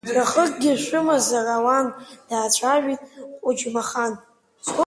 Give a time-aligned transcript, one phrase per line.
[0.13, 1.87] Ҵәахыкгьы шәымазар ауан,
[2.27, 3.01] даацәажәеит
[3.43, 4.13] Қәыџьмахан.